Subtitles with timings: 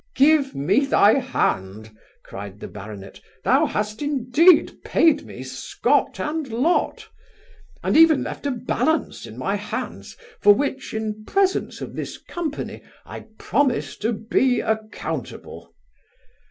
[0.15, 1.91] 'Give me thy hand
[2.23, 7.07] (cried the baronet); thou hast indeed payed me Scot and lot;
[7.83, 12.81] and even left a balance in my hands, for which, in presence of this company,
[13.05, 15.71] I promise to be accountable.